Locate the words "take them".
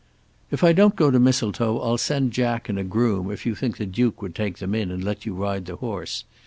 4.33-4.73